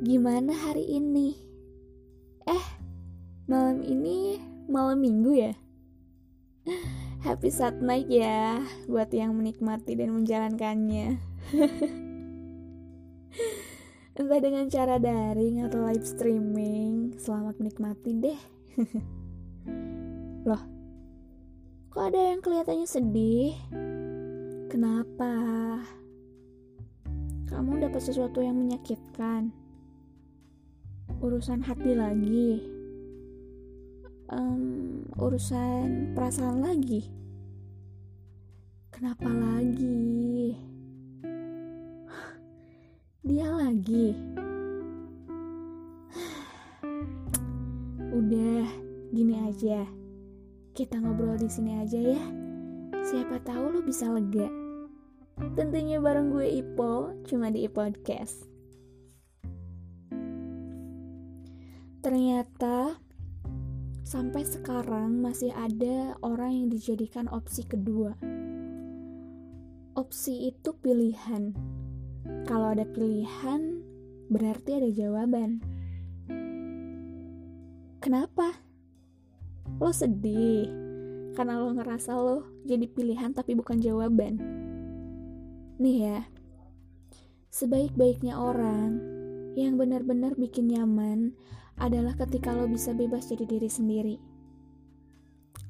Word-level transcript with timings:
Gimana 0.00 0.56
hari 0.56 0.96
ini? 0.96 1.36
Eh, 2.48 2.66
malam 3.44 3.84
ini 3.84 4.40
malam 4.64 4.96
minggu 4.96 5.36
ya? 5.36 5.52
Happy 7.28 7.52
Sat 7.52 7.84
Night 7.84 8.08
ya 8.08 8.64
buat 8.88 9.12
yang 9.12 9.36
menikmati 9.36 10.00
dan 10.00 10.16
menjalankannya. 10.16 11.20
Entah 14.16 14.40
dengan 14.40 14.72
cara 14.72 14.96
daring 14.96 15.68
atau 15.68 15.84
live 15.84 16.08
streaming, 16.08 17.20
selamat 17.20 17.60
menikmati 17.60 18.16
deh. 18.16 18.40
Loh, 20.48 20.64
kok 21.92 22.08
ada 22.08 22.32
yang 22.32 22.40
kelihatannya 22.40 22.88
sedih? 22.88 23.52
Kenapa? 24.72 25.28
Kamu 27.52 27.84
dapat 27.84 28.00
sesuatu 28.00 28.40
yang 28.40 28.56
menyakitkan? 28.56 29.59
Urusan 31.20 31.60
hati 31.60 31.92
lagi? 31.92 32.64
Um, 34.32 35.04
urusan 35.20 36.16
perasaan 36.16 36.64
lagi? 36.64 37.12
Kenapa 38.88 39.28
lagi? 39.28 40.56
Dia 43.28 43.52
lagi. 43.52 44.16
Udah, 48.16 48.64
gini 49.12 49.44
aja. 49.44 49.84
Kita 50.72 51.04
ngobrol 51.04 51.36
di 51.36 51.52
sini 51.52 51.84
aja 51.84 52.00
ya. 52.00 52.24
Siapa 53.04 53.44
tahu 53.44 53.76
lo 53.76 53.80
bisa 53.84 54.08
lega. 54.08 54.48
Tentunya 55.52 56.00
bareng 56.00 56.32
gue 56.32 56.48
Ipo, 56.48 57.12
cuma 57.28 57.52
di 57.52 57.68
podcast. 57.68 58.49
Ternyata 62.00 62.96
sampai 64.08 64.40
sekarang 64.48 65.20
masih 65.20 65.52
ada 65.52 66.16
orang 66.24 66.56
yang 66.56 66.66
dijadikan 66.72 67.28
opsi 67.28 67.68
kedua. 67.68 68.16
Opsi 69.92 70.48
itu 70.48 70.72
pilihan. 70.80 71.52
Kalau 72.48 72.72
ada 72.72 72.88
pilihan, 72.88 73.84
berarti 74.32 74.80
ada 74.80 74.88
jawaban. 74.88 75.60
Kenapa? 78.00 78.56
Lo 79.76 79.92
sedih 79.92 80.72
karena 81.36 81.60
lo 81.60 81.68
ngerasa 81.76 82.16
lo 82.16 82.48
jadi 82.64 82.88
pilihan 82.88 83.36
tapi 83.36 83.52
bukan 83.52 83.76
jawaban. 83.76 84.40
Nih 85.76 85.96
ya, 86.08 86.24
sebaik-baiknya 87.52 88.40
orang 88.40 88.96
yang 89.52 89.76
benar-benar 89.76 90.32
bikin 90.40 90.72
nyaman 90.72 91.36
adalah 91.80 92.12
ketika 92.14 92.52
lo 92.52 92.68
bisa 92.68 92.92
bebas 92.92 93.32
jadi 93.32 93.48
diri 93.48 93.70
sendiri. 93.72 94.16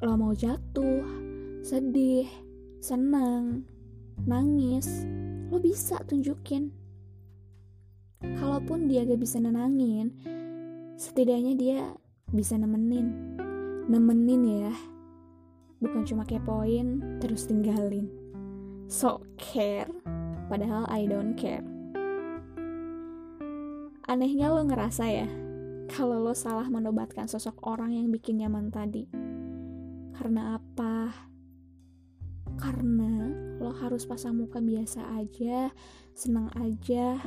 Lo 0.02 0.18
mau 0.18 0.34
jatuh, 0.34 1.06
sedih, 1.62 2.26
senang, 2.82 3.62
nangis, 4.26 5.06
lo 5.48 5.62
bisa 5.62 6.02
tunjukin. 6.04 6.74
Kalaupun 8.20 8.90
dia 8.90 9.06
gak 9.06 9.22
bisa 9.22 9.40
nenangin, 9.40 10.12
setidaknya 10.98 11.54
dia 11.56 11.80
bisa 12.34 12.58
nemenin. 12.58 13.38
Nemenin 13.86 14.42
ya, 14.66 14.74
bukan 15.80 16.04
cuma 16.04 16.26
kepoin 16.26 17.18
terus 17.22 17.48
tinggalin. 17.48 18.10
So 18.90 19.22
care, 19.38 19.88
padahal 20.50 20.84
I 20.90 21.06
don't 21.06 21.38
care. 21.38 21.64
Anehnya 24.10 24.50
lo 24.50 24.66
ngerasa 24.66 25.04
ya, 25.06 25.28
kalau 25.90 26.22
lo 26.22 26.30
salah 26.38 26.70
menobatkan 26.70 27.26
sosok 27.26 27.66
orang 27.66 27.90
yang 27.98 28.14
bikin 28.14 28.38
nyaman 28.38 28.70
tadi. 28.70 29.10
Karena 30.14 30.54
apa? 30.54 31.10
Karena 32.54 33.26
lo 33.58 33.74
harus 33.74 34.06
pasang 34.06 34.38
muka 34.38 34.62
biasa 34.62 35.18
aja, 35.18 35.74
senang 36.14 36.46
aja, 36.54 37.18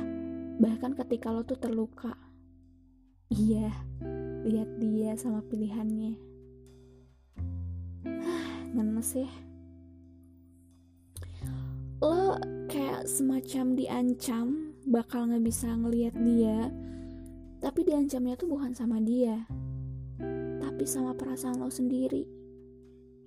bahkan 0.56 0.96
ketika 0.96 1.28
lo 1.28 1.44
tuh 1.44 1.60
terluka. 1.60 2.16
Iya, 3.28 3.68
lihat 4.48 4.80
dia 4.80 5.12
sama 5.20 5.44
pilihannya. 5.44 6.16
Ngenes 8.72 9.10
ya. 9.12 9.30
Lo 12.00 12.40
kayak 12.72 13.04
semacam 13.04 13.76
diancam 13.76 14.46
bakal 14.88 15.28
gak 15.28 15.44
bisa 15.44 15.68
ngeliat 15.72 16.16
dia 16.16 16.72
tapi 17.64 17.80
diancamnya 17.80 18.36
tuh 18.36 18.52
bukan 18.52 18.76
sama 18.76 19.00
dia, 19.00 19.48
tapi 20.60 20.84
sama 20.84 21.16
perasaan 21.16 21.64
lo 21.64 21.72
sendiri 21.72 22.28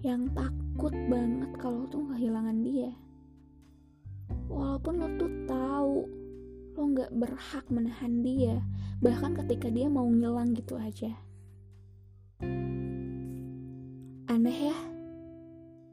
yang 0.05 0.29
takut 0.37 0.93
banget 1.09 1.49
kalau 1.57 1.89
tuh 1.89 2.05
kehilangan 2.13 2.61
dia. 2.61 2.93
Walaupun 4.45 4.93
lo 5.01 5.09
tuh 5.17 5.33
tahu 5.49 5.95
lo 6.77 6.83
nggak 6.85 7.17
berhak 7.17 7.65
menahan 7.73 8.21
dia, 8.21 8.61
bahkan 9.01 9.33
ketika 9.33 9.73
dia 9.73 9.89
mau 9.89 10.05
ngilang 10.05 10.53
gitu 10.53 10.77
aja. 10.77 11.17
Aneh 14.29 14.69
ya, 14.69 14.77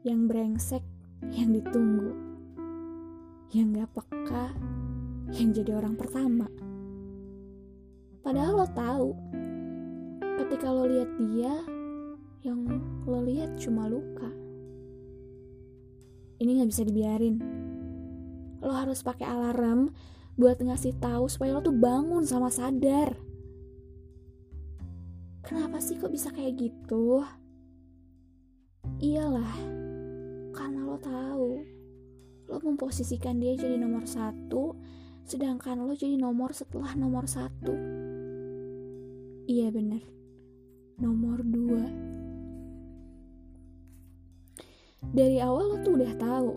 yang 0.05 0.29
brengsek, 0.29 0.85
yang 1.33 1.49
ditunggu, 1.49 2.13
yang 3.57 3.73
gak 3.73 3.89
peka, 3.97 4.53
yang 5.33 5.49
jadi 5.49 5.81
orang 5.81 5.97
pertama. 5.97 6.45
Padahal 8.25 8.57
lo 8.57 8.67
tahu, 8.73 9.09
ketika 10.41 10.73
lo 10.73 10.89
lihat 10.89 11.13
dia, 11.21 11.53
yang 12.41 12.65
lo 13.05 13.21
lihat 13.21 13.53
cuma 13.61 13.85
luka. 13.85 14.25
Ini 16.41 16.57
nggak 16.57 16.69
bisa 16.73 16.81
dibiarin. 16.81 17.37
Lo 18.65 18.73
harus 18.73 19.05
pakai 19.05 19.29
alarm 19.29 19.93
buat 20.41 20.57
ngasih 20.57 20.97
tahu 20.97 21.29
supaya 21.29 21.53
lo 21.53 21.61
tuh 21.61 21.77
bangun 21.77 22.25
sama 22.25 22.49
sadar. 22.49 23.13
Kenapa 25.45 25.77
sih 25.77 26.01
kok 26.01 26.09
bisa 26.09 26.33
kayak 26.33 26.57
gitu? 26.57 27.21
Iyalah, 29.05 29.53
karena 30.49 30.81
lo 30.81 30.97
tahu 30.97 31.61
lo 32.49 32.57
memposisikan 32.61 33.37
dia 33.37 33.53
jadi 33.53 33.77
nomor 33.77 34.09
satu, 34.09 34.73
sedangkan 35.25 35.85
lo 35.85 35.93
jadi 35.93 36.17
nomor 36.17 36.57
setelah 36.57 36.93
nomor 36.97 37.29
satu. 37.29 37.73
Iya 39.45 39.69
bener, 39.69 40.01
nomor 40.97 41.45
dua. 41.45 41.85
Dari 45.13 45.37
awal 45.37 45.69
lo 45.69 45.77
tuh 45.85 46.01
udah 46.01 46.13
tahu, 46.17 46.51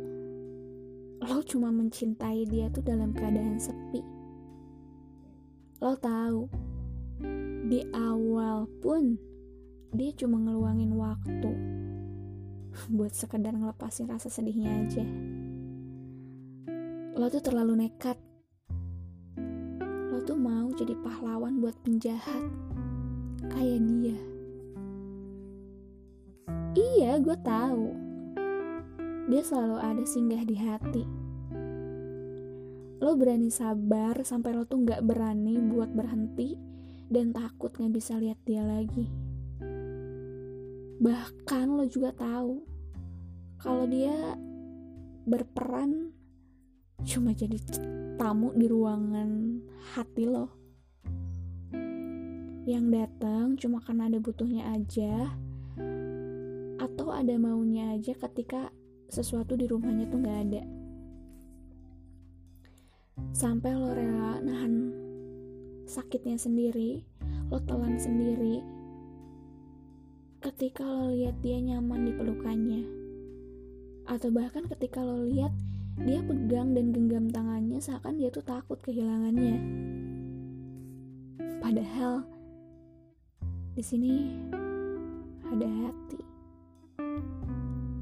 lo 1.21 1.39
cuma 1.45 1.69
mencintai 1.69 2.49
dia 2.49 2.73
tuh 2.73 2.81
dalam 2.81 3.13
keadaan 3.13 3.61
sepi. 3.61 4.01
Lo 5.85 6.01
tahu, 6.01 6.49
di 7.69 7.85
awal 7.93 8.65
pun 8.81 9.21
dia 9.93 10.09
cuma 10.17 10.41
ngeluangin 10.41 10.97
waktu 10.97 11.53
buat 12.97 13.13
sekedar 13.13 13.53
ngelepasin 13.53 14.09
rasa 14.09 14.33
sedihnya 14.33 14.73
aja. 14.89 15.05
Lo 17.21 17.29
tuh 17.29 17.45
terlalu 17.45 17.85
nekat. 17.85 18.17
Lo 20.09 20.25
tuh 20.25 20.41
mau 20.41 20.73
jadi 20.73 20.97
pahlawan 21.05 21.61
buat 21.61 21.77
penjahat 21.85 22.78
kayak 23.47 23.81
dia. 23.87 24.19
Iya, 26.79 27.19
gue 27.23 27.37
tahu. 27.43 27.87
Dia 29.29 29.43
selalu 29.45 29.77
ada 29.79 30.05
singgah 30.07 30.43
di 30.43 30.57
hati. 30.59 31.05
Lo 32.99 33.15
berani 33.15 33.51
sabar 33.51 34.19
sampai 34.27 34.59
lo 34.59 34.67
tuh 34.67 34.83
gak 34.83 35.07
berani 35.07 35.55
buat 35.59 35.95
berhenti 35.95 36.59
dan 37.07 37.31
takut 37.31 37.71
gak 37.71 37.95
bisa 37.95 38.19
lihat 38.19 38.43
dia 38.43 38.67
lagi. 38.67 39.07
Bahkan 40.99 41.67
lo 41.79 41.87
juga 41.87 42.11
tahu 42.11 42.59
kalau 43.59 43.87
dia 43.87 44.35
berperan 45.27 46.11
cuma 47.07 47.31
jadi 47.31 47.59
tamu 48.19 48.51
di 48.59 48.67
ruangan 48.67 49.63
hati 49.95 50.27
lo 50.27 50.68
yang 52.69 52.93
datang 52.93 53.57
cuma 53.57 53.81
karena 53.81 54.13
ada 54.13 54.21
butuhnya 54.21 54.69
aja 54.77 55.33
atau 56.77 57.09
ada 57.09 57.33
maunya 57.41 57.97
aja 57.97 58.13
ketika 58.13 58.69
sesuatu 59.09 59.57
di 59.57 59.65
rumahnya 59.65 60.05
tuh 60.13 60.21
nggak 60.21 60.41
ada. 60.49 60.63
Sampai 63.33 63.73
lo 63.73 63.97
rela 63.97 64.45
nahan 64.45 64.93
sakitnya 65.89 66.37
sendiri 66.37 67.01
lo 67.49 67.57
telan 67.65 67.97
sendiri 67.97 68.61
ketika 70.45 70.85
lo 70.85 71.17
lihat 71.17 71.41
dia 71.41 71.59
nyaman 71.65 72.05
di 72.05 72.13
pelukannya 72.13 72.83
atau 74.05 74.29
bahkan 74.29 74.69
ketika 74.69 75.01
lo 75.01 75.25
lihat 75.25 75.51
dia 76.05 76.23
pegang 76.23 76.77
dan 76.77 76.95
genggam 76.95 77.27
tangannya 77.33 77.81
seakan 77.83 78.21
dia 78.21 78.31
tuh 78.31 78.45
takut 78.47 78.79
kehilangannya. 78.85 79.59
Padahal 81.59 82.23
di 83.79 83.87
sini 83.87 84.27
ada 85.55 85.71
hati, 85.71 86.19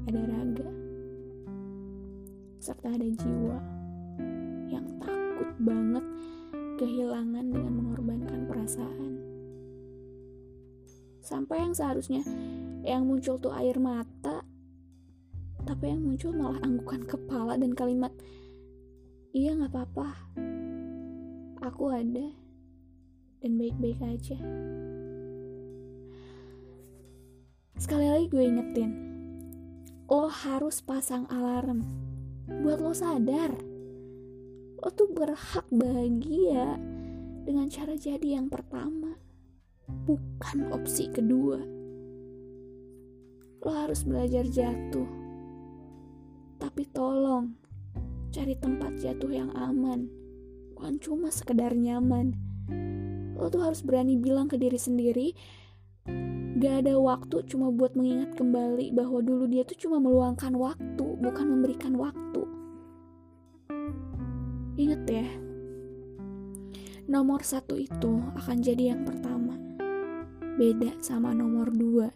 ada 0.09 0.21
raga, 0.25 0.69
serta 2.57 2.97
ada 2.97 3.05
jiwa 3.05 3.61
yang 4.73 4.89
takut 4.97 5.53
banget 5.61 6.01
kehilangan 6.81 7.45
dengan 7.53 7.73
mengorbankan 7.77 8.49
perasaan. 8.49 9.21
Sampai 11.21 11.61
yang 11.61 11.77
seharusnya 11.77 12.25
yang 12.81 13.05
muncul 13.05 13.37
tuh 13.37 13.53
air 13.53 13.77
mata, 13.77 14.41
tapi 15.61 15.93
yang 15.93 16.01
muncul 16.01 16.33
malah 16.33 16.57
anggukan 16.65 17.05
kepala 17.05 17.53
dan 17.53 17.77
kalimat, 17.77 18.17
iya 19.29 19.53
gak 19.53 19.69
apa-apa, 19.77 20.09
aku 21.61 21.93
ada 21.93 22.33
dan 23.45 23.61
baik-baik 23.61 24.01
aja. 24.01 24.41
Sekali 27.77 28.09
lagi 28.09 28.25
gue 28.33 28.41
ingetin, 28.41 28.91
lo 30.09 30.25
harus 30.25 30.81
pasang 30.81 31.29
alarm 31.29 31.85
buat 32.65 32.81
lo 32.81 32.89
sadar. 32.89 33.53
Lo 34.81 34.89
tuh 34.97 35.13
berhak 35.13 35.61
bahagia 35.69 36.73
dengan 37.45 37.69
cara 37.69 37.93
jadi 37.93 38.41
yang 38.41 38.49
pertama, 38.49 39.13
bukan 40.09 40.73
opsi 40.73 41.05
kedua. 41.13 41.61
Lo 43.61 43.69
harus 43.69 44.01
belajar 44.09 44.49
jatuh, 44.49 45.09
tapi 46.57 46.81
tolong 46.89 47.53
cari 48.33 48.57
tempat 48.57 48.97
jatuh 48.97 49.29
yang 49.29 49.53
aman, 49.53 50.09
bukan 50.73 50.97
cuma 50.97 51.29
sekedar 51.29 51.77
nyaman. 51.77 52.33
Lo 53.37 53.53
tuh 53.53 53.61
harus 53.61 53.85
berani 53.85 54.17
bilang 54.17 54.49
ke 54.49 54.57
diri 54.57 54.81
sendiri, 54.81 55.37
Gak 56.57 56.73
ada 56.81 56.97
waktu 56.97 57.45
cuma 57.45 57.69
buat 57.69 57.93
mengingat 57.93 58.33
kembali 58.33 58.89
bahwa 58.89 59.21
dulu 59.21 59.45
dia 59.45 59.61
tuh 59.61 59.77
cuma 59.77 60.01
meluangkan 60.01 60.57
waktu, 60.57 61.05
bukan 61.21 61.45
memberikan 61.45 61.93
waktu. 61.93 62.41
Ingat 64.77 65.05
ya, 65.05 65.29
nomor 67.05 67.45
satu 67.45 67.77
itu 67.77 68.25
akan 68.41 68.57
jadi 68.65 68.97
yang 68.97 69.05
pertama. 69.05 69.53
Beda 70.57 70.97
sama 70.97 71.37
nomor 71.37 71.69
dua. 71.69 72.09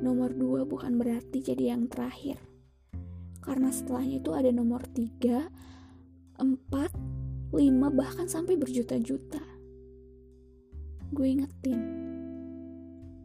Nomor 0.00 0.32
dua 0.32 0.64
bukan 0.64 0.96
berarti 0.96 1.44
jadi 1.44 1.76
yang 1.76 1.92
terakhir. 1.92 2.40
Karena 3.44 3.68
setelahnya 3.68 4.24
itu 4.24 4.32
ada 4.32 4.48
nomor 4.48 4.80
tiga, 4.96 5.52
empat, 6.40 6.88
lima, 7.52 7.92
bahkan 7.92 8.24
sampai 8.24 8.56
berjuta-juta. 8.56 9.44
Gue 11.12 11.36
ingetin, 11.36 12.09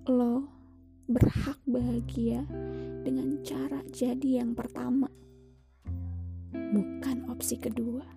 lo 0.05 0.45
berhak 1.09 1.57
bahagia 1.65 2.45
dengan 3.01 3.41
cara 3.41 3.81
jadi 3.89 4.45
yang 4.45 4.53
pertama, 4.53 5.09
bukan 6.53 7.25
opsi 7.25 7.57
kedua. 7.57 8.14